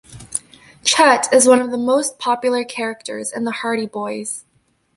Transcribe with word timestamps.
Chet 0.83 1.31
is 1.31 1.47
one 1.47 1.61
of 1.61 1.69
the 1.69 1.77
most 1.77 2.17
popular 2.17 2.63
characters 2.63 3.31
in 3.31 3.43
The 3.43 3.51
Hardy 3.61 3.85
Boys. 3.85 4.45